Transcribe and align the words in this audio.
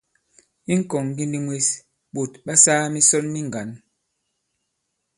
I 0.71 0.73
ŋ̀kɔ̀ŋŋgindi 0.79 1.39
mwes, 1.45 1.67
ɓòt 2.13 2.31
ɓa 2.45 2.53
sāā 2.63 2.85
misɔn 2.93 3.25
mi 3.33 3.39
ŋgǎn. 3.47 3.69